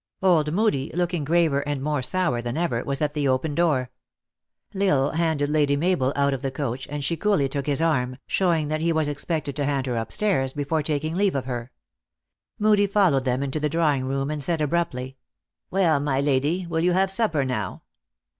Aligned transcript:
Old 0.23 0.51
Moodie, 0.51 0.89
looking 0.95 1.23
graver 1.23 1.59
and 1.59 1.79
more 1.79 2.01
sour 2.01 2.41
than 2.41 2.57
ever, 2.57 2.83
was 2.83 3.01
at 3.01 3.13
the 3.13 3.27
open 3.27 3.53
door. 3.53 3.91
L 4.73 4.81
Isle 4.81 5.11
handed 5.11 5.49
Lady 5.51 5.75
Mabel 5.75 6.11
out 6.15 6.33
of 6.33 6.41
the 6.41 6.49
coach, 6.49 6.87
and 6.89 7.03
she 7.03 7.15
coolly 7.15 7.47
took 7.47 7.67
his 7.67 7.83
arm, 7.83 8.17
showing 8.25 8.69
that 8.69 8.81
he 8.81 8.91
was 8.91 9.07
expected 9.07 9.55
to 9.57 9.65
hand 9.65 9.85
her 9.85 9.97
up 9.97 10.11
stairs, 10.11 10.53
before 10.53 10.81
taking 10.81 11.15
leave 11.15 11.35
of 11.35 11.45
her. 11.45 11.71
Moodie 12.57 12.87
followed 12.87 13.25
them 13.25 13.43
into 13.43 13.59
the 13.59 13.69
draw 13.69 13.93
ing 13.93 14.05
room, 14.05 14.31
and 14.31 14.41
said 14.41 14.59
abruptly," 14.59 15.17
Well, 15.69 15.99
my 15.99 16.19
lady, 16.19 16.65
will 16.65 16.83
you 16.83 16.93
have 16.93 17.11
supper 17.11 17.45
now 17.45 17.83